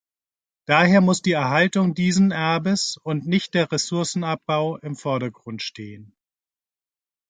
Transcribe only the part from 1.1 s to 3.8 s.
die Erhaltung diesen Erbes, und nicht der